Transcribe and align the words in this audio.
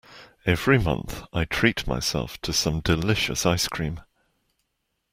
Every 0.47 0.79
month, 0.79 1.21
I 1.31 1.45
treat 1.45 1.85
myself 1.85 2.41
to 2.41 2.53
some 2.53 2.79
delicious 2.79 3.45
ice 3.45 3.67
cream. 3.67 3.99